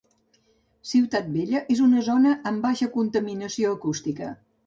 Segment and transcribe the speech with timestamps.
[0.91, 4.35] Ciutat Vella és una zona amb baixa contaminació acústica